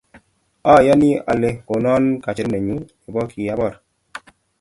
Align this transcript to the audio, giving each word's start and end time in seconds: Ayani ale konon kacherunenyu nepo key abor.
Ayani 0.73 1.09
ale 1.31 1.49
konon 1.67 2.03
kacherunenyu 2.23 2.75
nepo 3.03 3.21
key 3.31 3.51
abor. 3.53 3.73